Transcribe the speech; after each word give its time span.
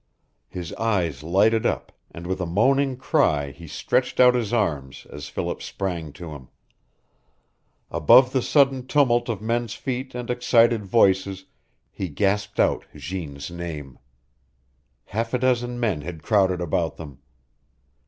His 0.49 0.73
eyes 0.77 1.21
lighted 1.21 1.63
up, 1.63 1.91
and 2.09 2.25
with 2.25 2.41
a 2.41 2.47
moaning 2.47 2.97
cry 2.97 3.51
he 3.51 3.67
stretched 3.67 4.19
out 4.19 4.33
his 4.33 4.51
arms 4.51 5.05
as 5.11 5.29
Philip 5.29 5.61
sprang 5.61 6.11
to 6.13 6.31
him. 6.31 6.47
Above 7.91 8.31
the 8.33 8.41
sudden 8.41 8.87
tumult 8.87 9.29
of 9.29 9.43
men's 9.43 9.75
feet 9.75 10.15
and 10.15 10.31
excited 10.31 10.83
voices 10.85 11.45
he 11.91 12.09
gasped 12.09 12.59
out 12.59 12.85
Jeanne's 12.95 13.51
name. 13.51 13.99
Half 15.05 15.35
a 15.35 15.37
dozen 15.37 15.79
men 15.79 16.01
had 16.01 16.23
crowded 16.23 16.61
about 16.61 16.97
them. 16.97 17.19